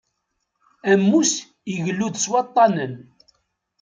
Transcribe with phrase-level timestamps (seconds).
[0.91, 1.31] Ammus
[1.73, 2.93] igellu-d s waṭṭanen.